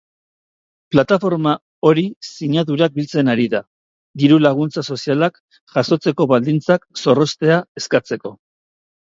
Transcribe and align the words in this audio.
Plataforma 0.93 1.51
hori 1.89 2.03
sinadurak 2.29 2.95
biltzen 2.95 3.29
ari 3.35 3.45
da, 3.55 3.61
diru-laguntza 4.23 4.85
sozialak 4.95 5.39
jasotzeko 5.77 6.31
baldintzak 6.35 6.89
zorroztea 7.05 7.61
eskatzeko. 7.83 8.35